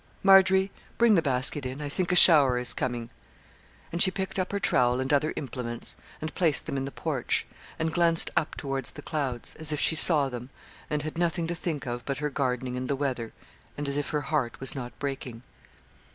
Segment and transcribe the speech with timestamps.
[0.23, 3.11] 'Margery, bring the basket in; I think a shower is coming.'
[3.91, 7.45] And she picked up her trowel and other implements, and placed them in the porch,
[7.77, 10.49] and glanced up towards the clouds, as if she saw them,
[10.89, 13.31] and had nothing to think of but her gardening and the weather,
[13.77, 15.43] and as if her heart was not breaking.